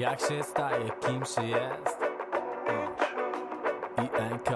[0.00, 1.98] Jak się staje, kim się jest.
[3.98, 4.50] I NK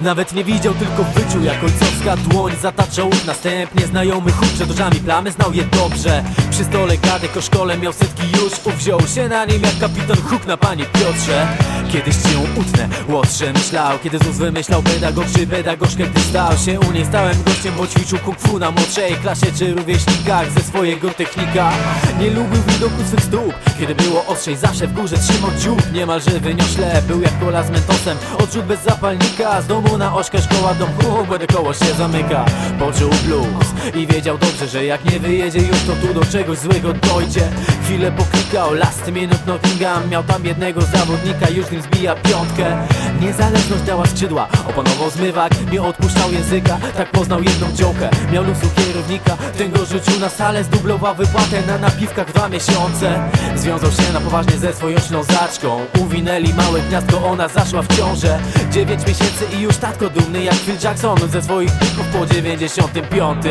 [0.00, 5.30] nawet nie widział, tylko wyczuł jak ojcowska dłoń Zataczał następnie znajomy huk Przed oczami plamy
[5.30, 6.24] znał je dobrze.
[6.50, 8.74] Przy stole gadek o szkole miał setki już.
[8.74, 11.46] Uwziął się na nim jak kapitan huk na panie Piotrze.
[11.92, 13.98] Kiedyś ci ją utnę, łotrze myślał.
[13.98, 18.18] Kiedy ZUS wymyślał pedagog czy pedagogzkę Gdy stał się u niej stałym gościem Bo ćwiczył
[18.18, 21.72] kung fu na młodszej klasie Czy rówieśnikach ze swojego technika.
[22.20, 23.54] Nie lubił widoku swych stóp.
[23.80, 25.92] Kiedy było ostrzej zawsze w górze trzymał dziób.
[25.92, 28.18] Niemalże wyniośle, był jak kola z mentosem.
[28.38, 32.44] Odrzut bez zapalnika, z domu na ośkę szkoła dom Hu, będę koło się zamyka.
[32.78, 36.92] Poczuł blues i wiedział dobrze, że jak nie wyjedzie już to tu do czegoś złego
[36.92, 37.48] dojdzie.
[37.84, 40.08] Chwilę poklikał, last minute Nottingham.
[40.08, 42.86] Miał tam jednego zawodnika, już nim zbija piątkę.
[43.20, 49.36] Niezależność dała skrzydła, opanował zmywak Nie odpuszczał języka, tak poznał jedną działkę Miał luksu kierownika,
[49.58, 53.30] ten go rzucił na salę Zdublował wypłatę na napiwkach dwa miesiące.
[53.56, 55.80] Związał się na poważnie ze swoją ślązaczką.
[56.00, 58.38] Uwinęli małe gniazdko, ona zaszła w ciążę.
[58.70, 63.44] Dziewięć miesięcy i już tatko dumny jak Phil Jackson Ze swoich pików po 95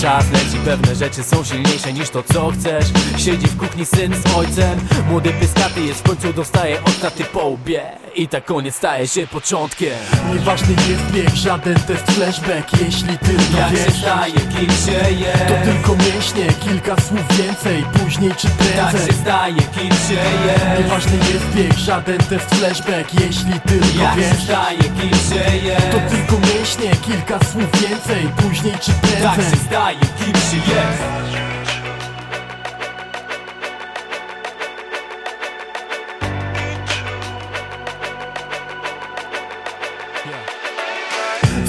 [0.00, 2.84] Czas leci, pewne rzeczy są silniejsze niż to co chcesz.
[3.16, 7.44] Siedzi w kuchni syn z ojcem Młody pyskaty jest w końcu dostaje od taty po
[7.44, 9.92] łbie I tak koniec staje się początkiem.
[10.32, 13.94] Nieważny jest bieg, żaden test flashback Jeśli tylko Jak się wiesz.
[14.00, 19.12] staje, kim się jest To tylko mięśnie, kilka słów więcej Później czy Tak prędzej się
[19.22, 20.14] staje, kim się
[20.46, 24.44] jest Nieważny jest bieg, żaden test flashback Jeśli tylko Jak się wiesz.
[24.44, 29.58] staje, kim się jest To tylko mięśnie, kilka słów więcej Później czy Tak się prędzej
[29.66, 30.93] staje, kim się jest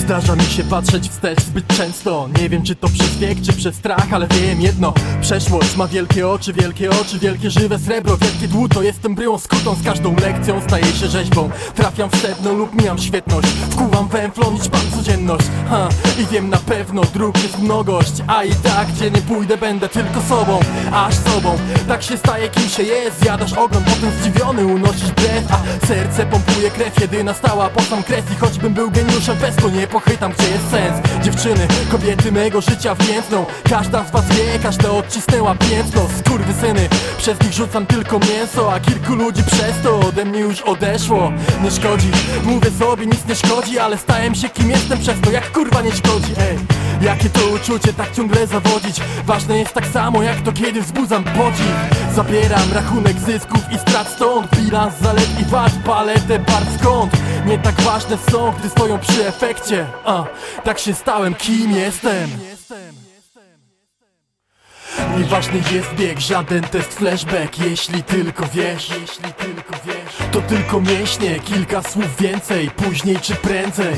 [0.05, 2.29] Zdarza mi się patrzeć wstecz zbyt często.
[2.41, 4.93] Nie wiem czy to przez wiek, czy przez strach, ale wiem jedno.
[5.21, 8.17] Przeszłość ma wielkie oczy, wielkie oczy, wielkie żywe srebro.
[8.17, 11.49] Wielkie dłuto, jestem bryłą skutą, z każdą lekcją staję się rzeźbą.
[11.75, 13.47] Trafiam w sedno lub mijam świetność.
[13.47, 15.45] Wkuwam węflon, liczbam codzienność.
[15.69, 15.89] Ha,
[16.21, 18.13] I wiem na pewno, dróg jest mnogość.
[18.27, 20.59] A i tak, gdzie nie pójdę, będę tylko sobą.
[20.91, 21.57] Aż sobą,
[21.87, 23.19] tak się staje kim się jest.
[23.19, 25.51] Zjadasz ogon, potem zdziwiony unosisz brew.
[25.51, 29.69] A serce pompuje krew, jedyna stała po sam kres I choćbym był geniuszem, bez to
[29.69, 31.23] nie pochytam, gdzie jest sens.
[31.23, 36.01] Dziewczyny, kobiety mego życia więdną Każda z was wie, każda odcisnęła piętno.
[36.19, 41.31] Skurwysyny, przez nich rzucam tylko mięso A kilku ludzi przez to ode mnie już odeszło.
[41.63, 42.11] Nie szkodzi,
[42.43, 45.91] mówię sobie nic nie szkodzi Ale stałem się kim jestem przez to, jak kurwa nie
[45.91, 46.33] szkodzi.
[46.39, 46.57] Ej,
[47.01, 49.01] jakie to uczucie tak ciągle zawodzić?
[49.25, 51.75] Ważne jest tak samo jak to kiedy wzbudzam podziw
[52.15, 54.55] Zabieram rachunek zysków i strat stąd.
[54.55, 57.11] Bilans zalet i wad, paletę bar skąd
[57.45, 59.87] Nie tak ważne są, gdy stoją przy efekcie.
[60.05, 60.23] A,
[60.63, 62.29] tak się stałem, kim jestem.
[65.17, 70.31] Nieważny jest bieg, żaden test flashback Jeśli tylko wiesz, jeśli tylko wiesz.
[70.31, 73.95] To tylko mięśnie, kilka słów więcej Później czy prędzej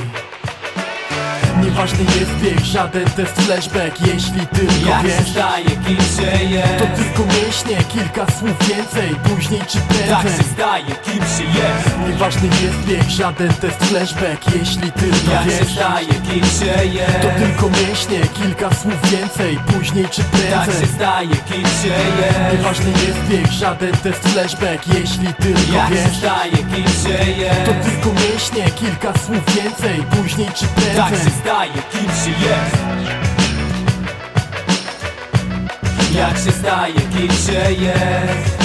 [1.77, 5.29] Nieważny jest bieg, żaden test flashback Jeśli tylko Jak się wiesz.
[5.31, 9.87] staje, kim się jest To tylko mięśnie, kilka słów więcej Później czy Tak
[10.21, 11.97] prędzej się staje, kim się jest.
[12.07, 15.71] Nieważny jest bieg, żaden test flashback Jeśli tylko Jak się wiesz.
[15.75, 20.87] staje, kim się jest To tylko mięśnie, kilka słów więcej Później czy Tak się prędzej
[20.95, 26.17] staje, kim się jest Nieważny jest bieg, żaden test flashback Jeśli tylko Jak się wiesz.
[26.17, 27.96] staje, kim się jest To tylko
[28.63, 32.77] kilka słów więcej Później czy Tak się prędzej staje, kim się jest.
[36.15, 38.57] Jak się staje, kim się jest.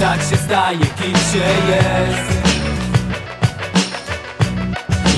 [0.00, 2.30] Tak się staje, kim się jest.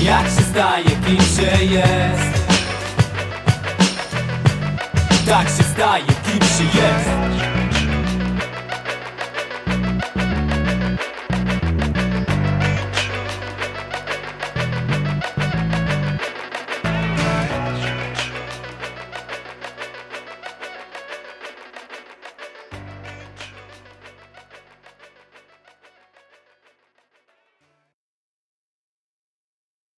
[0.03, 2.43] Jak się staje, kim się jest.
[5.27, 7.62] Tak się staje, kim się jest